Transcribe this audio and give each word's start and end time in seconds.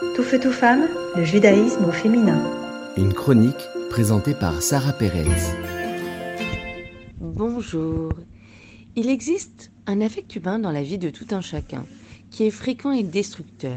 Tout 0.00 0.22
feu, 0.22 0.40
tout 0.40 0.50
femme, 0.50 0.88
le 1.14 1.24
judaïsme 1.24 1.84
au 1.84 1.92
féminin. 1.92 2.42
Une 2.96 3.12
chronique 3.12 3.68
présentée 3.90 4.32
par 4.32 4.62
Sarah 4.62 4.94
Pérez. 4.94 5.26
Bonjour. 7.20 8.10
Il 8.96 9.10
existe 9.10 9.70
un 9.86 10.00
affect 10.00 10.34
humain 10.34 10.58
dans 10.58 10.72
la 10.72 10.82
vie 10.82 10.96
de 10.96 11.10
tout 11.10 11.26
un 11.32 11.42
chacun 11.42 11.84
qui 12.30 12.44
est 12.44 12.50
fréquent 12.50 12.92
et 12.92 13.02
destructeur. 13.02 13.76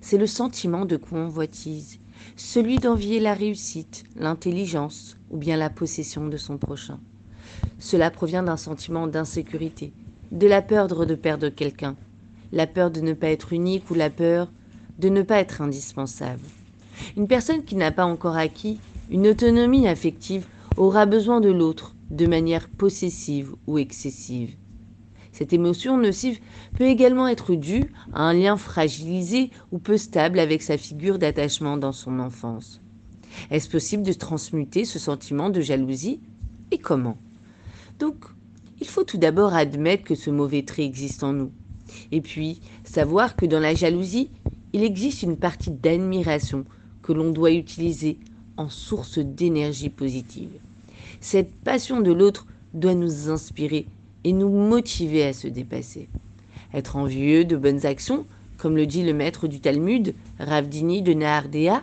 C'est 0.00 0.18
le 0.18 0.26
sentiment 0.26 0.84
de 0.84 0.96
convoitise, 0.96 2.00
celui 2.34 2.78
d'envier 2.78 3.20
la 3.20 3.34
réussite, 3.34 4.02
l'intelligence 4.16 5.16
ou 5.30 5.36
bien 5.36 5.56
la 5.56 5.70
possession 5.70 6.26
de 6.26 6.38
son 6.38 6.58
prochain. 6.58 6.98
Cela 7.78 8.10
provient 8.10 8.42
d'un 8.42 8.56
sentiment 8.56 9.06
d'insécurité, 9.06 9.92
de 10.32 10.48
la 10.48 10.60
peur 10.60 10.88
de 10.88 11.14
perdre 11.14 11.50
quelqu'un, 11.50 11.94
la 12.50 12.66
peur 12.66 12.90
de 12.90 13.00
ne 13.00 13.12
pas 13.12 13.28
être 13.28 13.52
unique 13.52 13.88
ou 13.90 13.94
la 13.94 14.10
peur 14.10 14.50
de 14.98 15.08
ne 15.08 15.22
pas 15.22 15.38
être 15.38 15.60
indispensable. 15.62 16.42
Une 17.16 17.28
personne 17.28 17.64
qui 17.64 17.76
n'a 17.76 17.90
pas 17.90 18.04
encore 18.04 18.36
acquis 18.36 18.78
une 19.10 19.26
autonomie 19.26 19.88
affective 19.88 20.46
aura 20.76 21.06
besoin 21.06 21.40
de 21.40 21.50
l'autre 21.50 21.94
de 22.10 22.26
manière 22.26 22.68
possessive 22.68 23.54
ou 23.66 23.78
excessive. 23.78 24.56
Cette 25.32 25.52
émotion 25.52 25.96
nocive 25.96 26.40
peut 26.76 26.84
également 26.84 27.26
être 27.26 27.54
due 27.54 27.92
à 28.12 28.22
un 28.22 28.34
lien 28.34 28.56
fragilisé 28.56 29.50
ou 29.70 29.78
peu 29.78 29.96
stable 29.96 30.38
avec 30.38 30.62
sa 30.62 30.76
figure 30.76 31.18
d'attachement 31.18 31.78
dans 31.78 31.92
son 31.92 32.20
enfance. 32.20 32.80
Est-ce 33.50 33.68
possible 33.68 34.02
de 34.02 34.12
transmuter 34.12 34.84
ce 34.84 34.98
sentiment 34.98 35.48
de 35.48 35.62
jalousie? 35.62 36.20
Et 36.70 36.78
comment? 36.78 37.16
Donc, 37.98 38.24
il 38.80 38.86
faut 38.86 39.04
tout 39.04 39.18
d'abord 39.18 39.54
admettre 39.54 40.04
que 40.04 40.14
ce 40.14 40.30
mauvais 40.30 40.62
trait 40.62 40.84
existe 40.84 41.22
en 41.22 41.32
nous. 41.32 41.52
Et 42.10 42.20
puis, 42.20 42.60
savoir 42.84 43.36
que 43.36 43.46
dans 43.46 43.60
la 43.60 43.74
jalousie, 43.74 44.30
il 44.72 44.82
existe 44.82 45.22
une 45.22 45.36
partie 45.36 45.70
d'admiration 45.70 46.64
que 47.02 47.12
l'on 47.12 47.30
doit 47.30 47.52
utiliser 47.52 48.18
en 48.56 48.68
source 48.68 49.18
d'énergie 49.18 49.90
positive. 49.90 50.50
Cette 51.20 51.54
passion 51.54 52.00
de 52.00 52.12
l'autre 52.12 52.46
doit 52.74 52.94
nous 52.94 53.30
inspirer 53.30 53.86
et 54.24 54.32
nous 54.32 54.48
motiver 54.48 55.24
à 55.24 55.32
se 55.32 55.48
dépasser. 55.48 56.08
Être 56.72 56.96
envieux 56.96 57.44
de 57.44 57.56
bonnes 57.56 57.84
actions, 57.84 58.26
comme 58.56 58.76
le 58.76 58.86
dit 58.86 59.02
le 59.02 59.12
maître 59.12 59.46
du 59.46 59.60
Talmud, 59.60 60.14
Ravdini 60.38 61.02
de 61.02 61.12
Nahardea, 61.12 61.82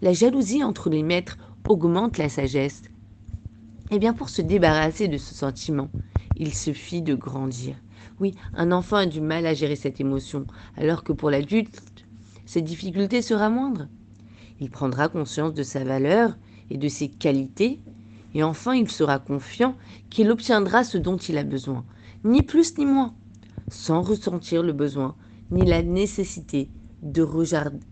la 0.00 0.12
jalousie 0.12 0.62
entre 0.62 0.90
les 0.90 1.02
maîtres 1.02 1.38
augmente 1.68 2.18
la 2.18 2.28
sagesse. 2.28 2.82
Eh 3.90 3.98
bien, 3.98 4.12
pour 4.12 4.28
se 4.28 4.42
débarrasser 4.42 5.08
de 5.08 5.16
ce 5.16 5.34
sentiment, 5.34 5.90
il 6.36 6.54
suffit 6.54 7.02
de 7.02 7.14
grandir. 7.14 7.76
Oui, 8.20 8.34
un 8.54 8.72
enfant 8.72 8.96
a 8.96 9.06
du 9.06 9.20
mal 9.20 9.46
à 9.46 9.54
gérer 9.54 9.76
cette 9.76 10.00
émotion, 10.00 10.46
alors 10.76 11.02
que 11.02 11.12
pour 11.12 11.30
l'adulte, 11.30 11.82
cette 12.46 12.64
difficulté 12.64 13.22
sera 13.22 13.48
moindre. 13.50 13.88
Il 14.60 14.70
prendra 14.70 15.08
conscience 15.08 15.54
de 15.54 15.62
sa 15.62 15.84
valeur 15.84 16.36
et 16.70 16.78
de 16.78 16.88
ses 16.88 17.08
qualités, 17.08 17.80
et 18.34 18.42
enfin 18.42 18.74
il 18.74 18.90
sera 18.90 19.18
confiant 19.18 19.76
qu'il 20.10 20.30
obtiendra 20.30 20.84
ce 20.84 20.98
dont 20.98 21.16
il 21.16 21.38
a 21.38 21.44
besoin, 21.44 21.84
ni 22.24 22.42
plus 22.42 22.78
ni 22.78 22.86
moins, 22.86 23.14
sans 23.68 24.02
ressentir 24.02 24.62
le 24.62 24.72
besoin 24.72 25.14
ni 25.50 25.66
la 25.66 25.82
nécessité 25.82 26.70
de, 27.02 27.26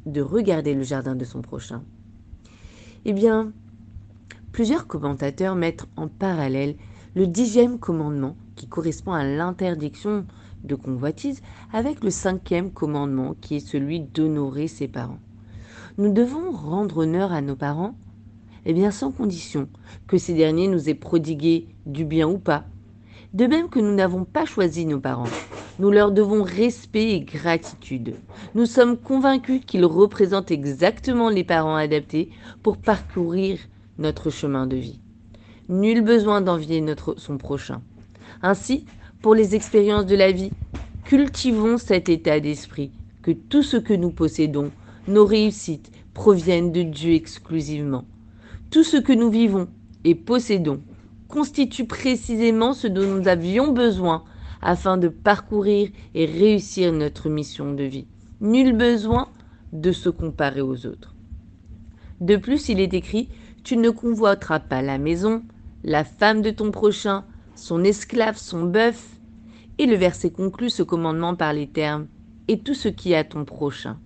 de 0.07 0.21
regarder 0.21 0.75
le 0.75 0.83
jardin 0.83 1.15
de 1.15 1.25
son 1.25 1.43
prochain. 1.43 1.83
Eh 3.05 3.13
bien, 3.13 3.53
plusieurs 4.53 4.87
commentateurs 4.87 5.57
mettent 5.57 5.87
en 5.97 6.09
parallèle 6.09 6.77
le 7.15 7.27
dixième 7.27 7.79
commandement, 7.79 8.37
qui 8.57 8.67
correspond 8.67 9.13
à 9.13 9.25
l'interdiction 9.25 10.27
de 10.65 10.75
convoitise, 10.75 11.43
avec 11.73 12.05
le 12.05 12.11
cinquième 12.11 12.71
commandement, 12.71 13.35
qui 13.41 13.57
est 13.57 13.67
celui 13.67 14.01
d'honorer 14.01 14.69
ses 14.69 14.89
parents. 14.89 15.21
Nous 15.99 16.13
devons 16.13 16.51
rendre 16.51 16.99
honneur 16.99 17.33
à 17.33 17.41
nos 17.41 17.57
parents, 17.57 17.95
eh 18.67 18.73
bien 18.73 18.91
sans 18.91 19.11
condition 19.11 19.69
que 20.07 20.19
ces 20.19 20.35
derniers 20.35 20.69
nous 20.69 20.89
aient 20.89 20.95
prodigué 20.95 21.69
du 21.87 22.05
bien 22.05 22.29
ou 22.29 22.39
pas. 22.39 22.65
De 23.33 23.47
même 23.47 23.69
que 23.69 23.79
nous 23.79 23.95
n'avons 23.95 24.25
pas 24.25 24.45
choisi 24.45 24.87
nos 24.87 25.01
parents, 25.01 25.29
nous 25.79 25.91
leur 25.91 26.11
devons 26.11 26.43
respect 26.43 27.13
et 27.13 27.21
gratitude. 27.21 28.17
Nous 28.55 28.67
sommes 28.67 28.97
convaincus 28.97 29.63
qu'ils 29.65 29.85
représentent 29.85 30.51
exactement 30.51 31.29
les 31.29 31.45
parents 31.45 31.77
adaptés 31.77 32.31
pour 32.63 32.77
parcourir 32.77 33.59
notre 33.99 34.31
chemin 34.31 34.67
de 34.67 34.77
vie. 34.77 35.01
Nul 35.69 36.03
besoin 36.03 36.41
d'envier 36.41 36.81
notre, 36.81 37.19
son 37.19 37.39
prochain. 37.39 37.83
Ainsi, 38.43 38.85
pour 39.23 39.35
les 39.35 39.55
expériences 39.55 40.07
de 40.07 40.17
la 40.17 40.33
vie, 40.33 40.51
cultivons 41.05 41.79
cet 41.79 42.09
état 42.09 42.41
d'esprit, 42.41 42.91
que 43.23 43.31
tout 43.31 43.63
ce 43.63 43.77
que 43.77 43.93
nous 43.93 44.11
possédons, 44.11 44.71
nos 45.09 45.27
réussites, 45.27 45.91
proviennent 46.15 46.73
de 46.73 46.83
Dieu 46.83 47.13
exclusivement. 47.15 48.05
Tout 48.71 48.85
ce 48.85 48.97
que 48.97 49.13
nous 49.13 49.31
vivons 49.31 49.69
et 50.05 50.15
possédons 50.15 50.81
constitue 51.29 51.87
précisément 51.87 52.73
ce 52.73 52.87
dont 52.87 53.07
nous 53.07 53.29
avions 53.29 53.73
besoin 53.73 54.25
afin 54.63 54.97
de 54.97 55.09
parcourir 55.09 55.91
et 56.15 56.27
réussir 56.27 56.93
notre 56.93 57.29
mission 57.29 57.73
de 57.73 57.85
vie. 57.85 58.07
Nul 58.41 58.77
besoin 58.77 59.29
de 59.73 59.93
se 59.93 60.09
comparer 60.09 60.61
aux 60.61 60.87
autres. 60.87 61.15
De 62.21 62.37
plus, 62.37 62.69
il 62.69 62.81
est 62.81 62.93
écrit, 62.95 63.29
tu 63.65 63.77
ne 63.77 63.91
convoiteras 63.91 64.61
pas 64.61 64.83
la 64.83 64.99
maison, 64.99 65.43
la 65.85 66.05
femme 66.05 66.43
de 66.43 66.51
ton 66.51 66.71
prochain, 66.71 67.25
son 67.61 67.85
esclave, 67.85 68.39
son 68.39 68.65
bœuf. 68.65 69.07
Et 69.79 69.87
le 69.87 69.97
verset 69.97 70.31
conclut 70.31 70.71
ce 70.71 70.83
commandement 70.83 71.35
par 71.35 71.53
les 71.53 71.67
termes 71.67 72.07
et 72.49 72.59
tout 72.59 72.75
ce 72.75 72.89
qui 72.89 73.13
est 73.13 73.17
à 73.17 73.25
ton 73.25 73.45
prochain. 73.45 73.99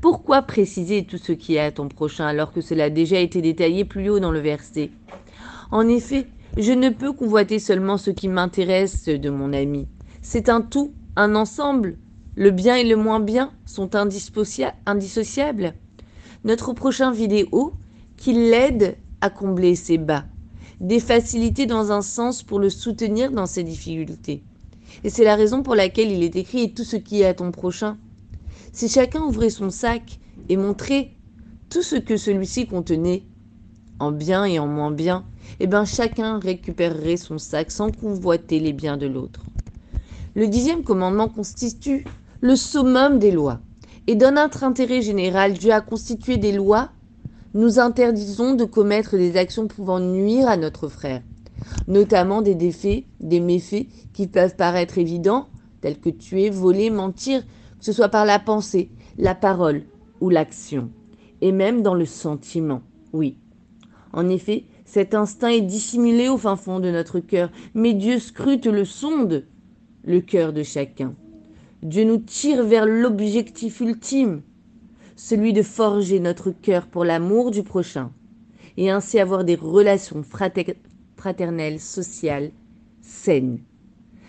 Pourquoi 0.00 0.42
préciser 0.42 1.04
tout 1.04 1.18
ce 1.18 1.32
qui 1.32 1.56
est 1.56 1.60
à 1.60 1.72
ton 1.72 1.88
prochain 1.88 2.26
alors 2.26 2.52
que 2.52 2.60
cela 2.60 2.84
a 2.84 2.90
déjà 2.90 3.18
été 3.18 3.42
détaillé 3.42 3.84
plus 3.84 4.08
haut 4.08 4.20
dans 4.20 4.30
le 4.30 4.40
verset? 4.40 4.90
En 5.70 5.86
effet, 5.86 6.26
je 6.56 6.72
ne 6.72 6.88
peux 6.88 7.12
convoiter 7.12 7.58
seulement 7.58 7.98
ce 7.98 8.10
qui 8.10 8.28
m'intéresse 8.28 9.04
de 9.04 9.30
mon 9.30 9.52
ami. 9.52 9.86
C'est 10.22 10.48
un 10.48 10.60
tout, 10.60 10.92
un 11.16 11.34
ensemble. 11.34 11.98
Le 12.34 12.50
bien 12.50 12.76
et 12.76 12.84
le 12.84 12.96
moins 12.96 13.20
bien 13.20 13.52
sont 13.66 13.94
indissociables. 13.94 15.74
Notre 16.44 16.72
prochain 16.72 17.12
vidéo 17.12 17.74
qui 18.16 18.32
l'aide 18.32 18.96
à 19.20 19.28
combler 19.28 19.74
ses 19.74 19.98
bas 19.98 20.24
des 20.80 21.00
facilités 21.00 21.66
dans 21.66 21.92
un 21.92 22.02
sens 22.02 22.42
pour 22.42 22.58
le 22.58 22.70
soutenir 22.70 23.30
dans 23.30 23.46
ses 23.46 23.62
difficultés. 23.62 24.42
Et 25.04 25.10
c'est 25.10 25.24
la 25.24 25.36
raison 25.36 25.62
pour 25.62 25.74
laquelle 25.74 26.10
il 26.10 26.22
est 26.22 26.36
écrit 26.36 26.62
et 26.62 26.72
tout 26.72 26.84
ce 26.84 26.96
qui 26.96 27.20
est 27.20 27.26
à 27.26 27.34
ton 27.34 27.50
prochain. 27.50 27.98
Si 28.72 28.88
chacun 28.88 29.20
ouvrait 29.20 29.50
son 29.50 29.70
sac 29.70 30.18
et 30.48 30.56
montrait 30.56 31.10
tout 31.68 31.82
ce 31.82 31.96
que 31.96 32.16
celui-ci 32.16 32.66
contenait, 32.66 33.22
en 33.98 34.10
bien 34.10 34.44
et 34.44 34.58
en 34.58 34.66
moins 34.66 34.90
bien, 34.90 35.24
eh 35.60 35.66
bien 35.66 35.84
chacun 35.84 36.38
récupérerait 36.38 37.16
son 37.16 37.38
sac 37.38 37.70
sans 37.70 37.90
convoiter 37.90 38.58
les 38.58 38.72
biens 38.72 38.96
de 38.96 39.06
l'autre. 39.06 39.44
Le 40.34 40.48
dixième 40.48 40.82
commandement 40.82 41.28
constitue 41.28 42.06
le 42.40 42.56
summum 42.56 43.18
des 43.18 43.30
lois. 43.30 43.60
Et 44.06 44.14
dans 44.14 44.34
notre 44.34 44.64
intérêt 44.64 45.02
général, 45.02 45.52
Dieu 45.52 45.72
a 45.72 45.80
constitué 45.80 46.38
des 46.38 46.52
lois 46.52 46.90
nous 47.54 47.78
interdisons 47.78 48.54
de 48.54 48.64
commettre 48.64 49.16
des 49.16 49.36
actions 49.36 49.66
pouvant 49.66 50.00
nuire 50.00 50.48
à 50.48 50.56
notre 50.56 50.88
frère, 50.88 51.22
notamment 51.88 52.42
des 52.42 52.54
défaits, 52.54 53.04
des 53.18 53.40
méfaits 53.40 53.86
qui 54.12 54.26
peuvent 54.26 54.56
paraître 54.56 54.98
évidents, 54.98 55.48
tels 55.80 55.98
que 55.98 56.10
tuer, 56.10 56.50
voler, 56.50 56.90
mentir, 56.90 57.42
que 57.42 57.84
ce 57.84 57.92
soit 57.92 58.08
par 58.08 58.24
la 58.24 58.38
pensée, 58.38 58.90
la 59.18 59.34
parole 59.34 59.82
ou 60.20 60.30
l'action, 60.30 60.90
et 61.40 61.52
même 61.52 61.82
dans 61.82 61.94
le 61.94 62.06
sentiment, 62.06 62.82
oui. 63.12 63.36
En 64.12 64.28
effet, 64.28 64.64
cet 64.84 65.14
instinct 65.14 65.48
est 65.48 65.60
dissimulé 65.60 66.28
au 66.28 66.36
fin 66.36 66.56
fond 66.56 66.80
de 66.80 66.90
notre 66.90 67.20
cœur, 67.20 67.50
mais 67.74 67.94
Dieu 67.94 68.18
scrute 68.18 68.66
le 68.66 68.84
sonde, 68.84 69.44
le 70.04 70.20
cœur 70.20 70.52
de 70.52 70.62
chacun. 70.62 71.14
Dieu 71.82 72.04
nous 72.04 72.18
tire 72.18 72.64
vers 72.64 72.86
l'objectif 72.86 73.80
ultime, 73.80 74.42
celui 75.20 75.52
de 75.52 75.62
forger 75.62 76.18
notre 76.18 76.50
cœur 76.50 76.86
pour 76.86 77.04
l'amour 77.04 77.50
du 77.50 77.62
prochain, 77.62 78.10
et 78.78 78.88
ainsi 78.88 79.18
avoir 79.18 79.44
des 79.44 79.54
relations 79.54 80.22
fraternelles, 80.22 81.78
sociales, 81.78 82.52
saines. 83.02 83.58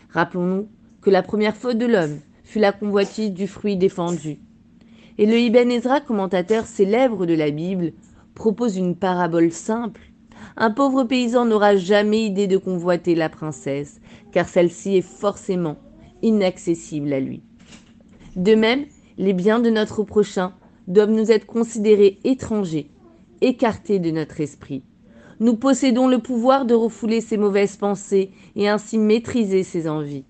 Rappelons-nous 0.10 0.68
que 1.02 1.10
la 1.10 1.24
première 1.24 1.56
faute 1.56 1.78
de 1.78 1.86
l'homme 1.86 2.20
fut 2.44 2.60
la 2.60 2.74
convoitise 2.74 3.32
du 3.32 3.48
fruit 3.48 3.78
défendu. 3.78 4.40
Et 5.18 5.26
le 5.26 5.40
Ibn 5.40 5.72
Ezra, 5.72 6.02
commentateur 6.02 6.66
célèbre 6.66 7.26
de 7.26 7.36
la 7.36 7.52
Bible, 7.52 7.94
propose 8.36 8.76
une 8.76 8.98
parabole 8.98 9.54
simple. 9.54 10.02
Un 10.58 10.72
pauvre 10.72 11.06
paysan 11.06 11.46
n'aura 11.46 11.78
jamais 11.78 12.26
idée 12.26 12.48
de 12.48 12.58
convoiter 12.58 13.16
la 13.16 13.30
princesse, 13.30 14.02
car 14.34 14.50
celle-ci 14.50 14.98
est 14.98 15.02
forcément 15.02 15.78
inaccessible 16.22 17.14
à 17.14 17.22
lui. 17.22 17.44
De 18.36 18.56
même, 18.56 18.86
les 19.18 19.34
biens 19.34 19.60
de 19.60 19.70
notre 19.70 20.04
prochain 20.04 20.54
doivent 20.88 21.12
nous 21.12 21.32
être 21.32 21.46
considérés 21.46 22.20
étrangers, 22.24 22.90
écartés 23.42 24.00
de 24.00 24.12
notre 24.12 24.42
esprit. 24.42 24.84
Nous 25.40 25.56
possédons 25.56 26.08
le 26.08 26.20
pouvoir 26.20 26.66
de 26.66 26.76
refouler 26.76 27.20
ces 27.22 27.38
mauvaises 27.38 27.76
pensées 27.76 28.32
et 28.56 28.70
ainsi 28.70 28.98
maîtriser 28.98 29.64
ces 29.64 29.90
envies. 29.90 30.26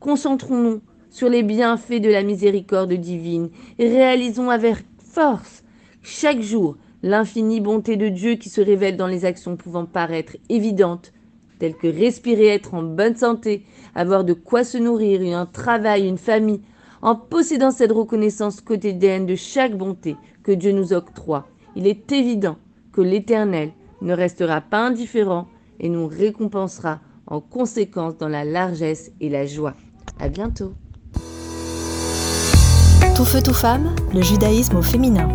Concentrons-nous 0.00 0.80
sur 1.10 1.28
les 1.28 1.42
bienfaits 1.42 2.00
de 2.00 2.10
la 2.10 2.22
miséricorde 2.22 2.92
divine 2.94 3.50
et 3.78 3.88
réalisons 3.88 4.50
avec 4.50 4.76
force. 4.98 5.62
Chaque 6.02 6.40
jour, 6.40 6.76
l'infinie 7.02 7.60
bonté 7.60 7.96
de 7.96 8.08
Dieu 8.08 8.34
qui 8.34 8.48
se 8.48 8.60
révèle 8.60 8.96
dans 8.96 9.06
les 9.06 9.24
actions 9.24 9.56
pouvant 9.56 9.84
paraître 9.84 10.36
évidentes, 10.48 11.12
telles 11.58 11.76
que 11.76 11.86
respirer, 11.86 12.46
être 12.46 12.74
en 12.74 12.82
bonne 12.82 13.16
santé, 13.16 13.64
avoir 13.94 14.24
de 14.24 14.32
quoi 14.32 14.64
se 14.64 14.78
nourrir, 14.78 15.38
un 15.38 15.46
travail, 15.46 16.08
une 16.08 16.18
famille, 16.18 16.62
en 17.04 17.14
possédant 17.16 17.70
cette 17.70 17.92
reconnaissance 17.92 18.62
quotidienne 18.62 19.26
de 19.26 19.34
chaque 19.34 19.76
bonté 19.76 20.16
que 20.42 20.52
Dieu 20.52 20.72
nous 20.72 20.94
octroie, 20.94 21.46
il 21.76 21.86
est 21.86 22.10
évident 22.10 22.56
que 22.92 23.02
l'Éternel 23.02 23.72
ne 24.00 24.14
restera 24.14 24.62
pas 24.62 24.86
indifférent 24.86 25.46
et 25.78 25.90
nous 25.90 26.06
récompensera 26.06 27.00
en 27.26 27.40
conséquence 27.40 28.16
dans 28.16 28.28
la 28.28 28.44
largesse 28.44 29.12
et 29.20 29.28
la 29.28 29.44
joie. 29.44 29.74
À 30.18 30.28
bientôt. 30.28 30.72
Tout 33.14 33.24
feu, 33.24 33.40
tout 33.42 33.54
femme, 33.54 33.94
le 34.14 34.22
judaïsme 34.22 34.76
au 34.76 34.82
féminin. 34.82 35.28